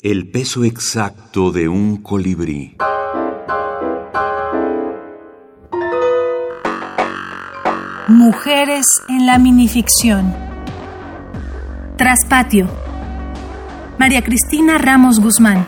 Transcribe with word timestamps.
El 0.00 0.30
peso 0.30 0.62
exacto 0.62 1.50
de 1.50 1.66
un 1.68 1.96
colibrí. 1.96 2.76
Mujeres 8.06 8.86
en 9.08 9.26
la 9.26 9.40
minificción. 9.40 10.32
Traspatio. 11.96 12.70
María 13.98 14.22
Cristina 14.22 14.78
Ramos 14.78 15.18
Guzmán. 15.18 15.66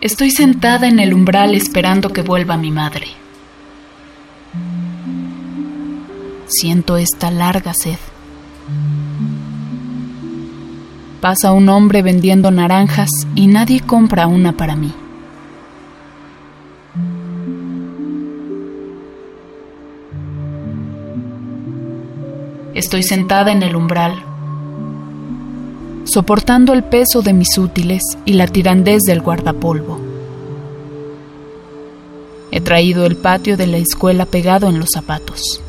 Estoy 0.00 0.32
sentada 0.32 0.88
en 0.88 0.98
el 0.98 1.14
umbral 1.14 1.54
esperando 1.54 2.12
que 2.12 2.22
vuelva 2.22 2.56
mi 2.56 2.72
madre. 2.72 3.06
Siento 6.52 6.96
esta 6.96 7.30
larga 7.30 7.72
sed. 7.74 7.98
Pasa 11.20 11.52
un 11.52 11.68
hombre 11.68 12.02
vendiendo 12.02 12.50
naranjas 12.50 13.08
y 13.36 13.46
nadie 13.46 13.80
compra 13.80 14.26
una 14.26 14.56
para 14.56 14.74
mí. 14.74 14.92
Estoy 22.74 23.04
sentada 23.04 23.52
en 23.52 23.62
el 23.62 23.76
umbral, 23.76 24.20
soportando 26.02 26.72
el 26.72 26.82
peso 26.82 27.22
de 27.22 27.32
mis 27.32 27.56
útiles 27.58 28.02
y 28.24 28.32
la 28.32 28.48
tirandez 28.48 29.02
del 29.02 29.20
guardapolvo. 29.20 30.00
He 32.50 32.60
traído 32.60 33.06
el 33.06 33.16
patio 33.16 33.56
de 33.56 33.68
la 33.68 33.76
escuela 33.76 34.26
pegado 34.26 34.68
en 34.68 34.80
los 34.80 34.88
zapatos. 34.92 35.62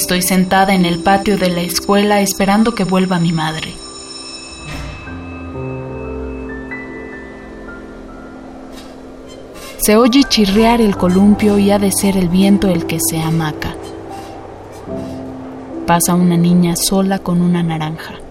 Estoy 0.00 0.22
sentada 0.22 0.74
en 0.74 0.86
el 0.86 1.00
patio 1.00 1.36
de 1.36 1.48
la 1.48 1.60
escuela 1.60 2.20
esperando 2.20 2.72
que 2.72 2.84
vuelva 2.84 3.18
mi 3.18 3.32
madre. 3.32 3.74
Se 9.78 9.96
oye 9.96 10.22
chirriar 10.22 10.80
el 10.80 10.96
columpio 10.96 11.58
y 11.58 11.72
ha 11.72 11.80
de 11.80 11.90
ser 11.90 12.16
el 12.16 12.28
viento 12.28 12.68
el 12.68 12.86
que 12.86 13.00
se 13.00 13.20
amaca. 13.20 13.74
Pasa 15.84 16.14
una 16.14 16.36
niña 16.36 16.76
sola 16.76 17.18
con 17.18 17.42
una 17.42 17.64
naranja. 17.64 18.27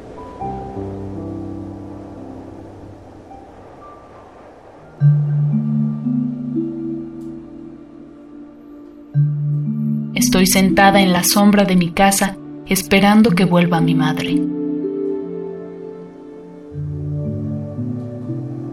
Estoy 10.38 10.62
sentada 10.62 11.02
en 11.02 11.14
la 11.14 11.24
sombra 11.24 11.64
de 11.64 11.76
mi 11.76 11.90
casa 11.90 12.38
esperando 12.68 13.32
que 13.32 13.44
vuelva 13.44 13.82
mi 13.82 13.96
madre. 13.96 14.40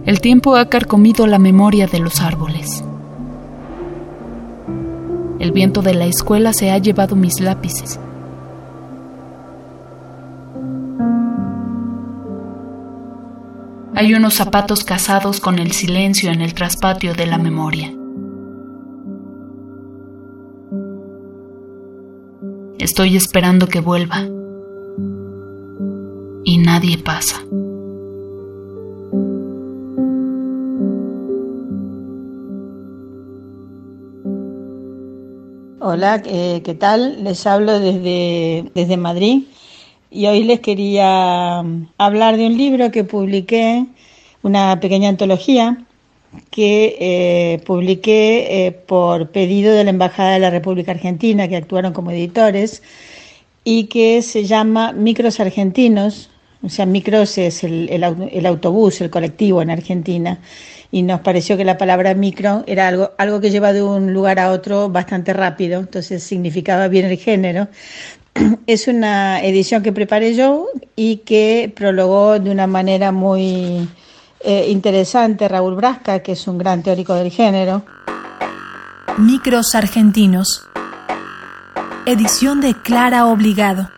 El 0.05 0.20
tiempo 0.20 0.57
ha 0.57 0.69
carcomido 0.69 1.27
la 1.27 1.39
memoria 1.39 1.87
de 1.87 2.01
los 2.01 2.20
árboles. 2.20 2.85
El 5.39 5.53
viento 5.53 5.81
de 5.81 5.95
la 5.95 6.05
escuela 6.05 6.53
se 6.53 6.70
ha 6.70 6.77
llevado 6.77 7.17
mis 7.17 7.41
lápices. 7.41 7.98
Hay 13.95 14.12
unos 14.12 14.35
zapatos 14.35 14.85
casados 14.85 15.41
con 15.41 15.59
el 15.59 15.73
silencio 15.73 16.31
en 16.31 16.42
el 16.42 16.53
traspatio 16.53 17.15
de 17.15 17.25
la 17.25 17.39
memoria. 17.39 17.91
Estoy 22.84 23.17
esperando 23.17 23.67
que 23.67 23.80
vuelva. 23.80 24.28
Y 26.45 26.58
nadie 26.58 26.98
pasa. 26.98 27.42
Hola, 35.80 36.23
eh, 36.27 36.61
¿qué 36.62 36.74
tal? 36.74 37.24
Les 37.24 37.46
hablo 37.46 37.80
desde, 37.80 38.70
desde 38.74 38.98
Madrid 38.98 39.44
y 40.11 40.27
hoy 40.27 40.44
les 40.44 40.61
quería 40.61 41.62
mm, 41.62 41.89
hablar 41.96 42.36
de 42.36 42.48
un 42.48 42.58
libro 42.58 42.90
que 42.90 43.02
publiqué, 43.02 43.86
una 44.42 44.78
pequeña 44.78 45.08
antología 45.08 45.86
que 46.50 46.96
eh, 47.00 47.58
publiqué 47.64 48.67
eh, 48.67 48.72
por 48.72 49.30
pedido 49.30 49.74
de 49.74 49.84
la 49.84 49.90
Embajada 49.90 50.34
de 50.34 50.39
la 50.40 50.50
República 50.50 50.92
Argentina, 50.92 51.48
que 51.48 51.56
actuaron 51.56 51.92
como 51.92 52.11
editores, 52.11 52.83
y 53.64 53.84
que 53.84 54.22
se 54.22 54.44
llama 54.44 54.92
Micros 54.92 55.40
Argentinos, 55.40 56.30
o 56.62 56.68
sea, 56.68 56.86
micros 56.86 57.36
es 57.39 57.64
el, 57.64 57.89
el, 57.90 58.46
autobús, 58.46 59.00
el 59.00 59.11
colectivo 59.11 59.61
en 59.61 59.70
Argentina, 59.70 60.39
y 60.90 61.02
nos 61.02 61.20
pareció 61.20 61.56
que 61.56 61.64
la 61.64 61.77
palabra 61.77 62.14
micro 62.14 62.64
era 62.67 62.89
algo, 62.89 63.11
algo 63.18 63.40
que 63.40 63.50
lleva 63.50 63.73
de 63.73 63.83
un 63.83 64.12
lugar 64.12 64.39
a 64.39 64.50
otro 64.50 64.89
bastante 64.89 65.33
rápido, 65.33 65.80
entonces 65.80 66.23
significaba 66.23 66.89
bien 66.89 67.06
el 67.06 67.18
género. 67.18 67.68
Es 68.67 68.89
una 68.89 69.42
edición 69.42 69.83
que 69.83 69.92
preparé 69.92 70.34
yo 70.34 70.68
y 70.96 71.18
que 71.18 71.73
prologó 71.74 72.39
de 72.39 72.50
una 72.50 72.67
manera 72.67 73.12
muy 73.12 73.89
eh, 74.44 74.70
interesante 74.70 75.48
Raúl 75.48 75.74
Brasca, 75.74 76.20
que 76.20 76.32
es 76.32 76.46
un 76.46 76.58
gran 76.58 76.82
teórico 76.82 77.14
del 77.14 77.30
género. 77.30 77.82
Micros 79.16 79.74
Argentinos. 79.74 80.68
Edición 82.05 82.60
de 82.60 82.74
Clara 82.74 83.27
Obligado. 83.27 83.90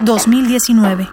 2019. 0.00 1.08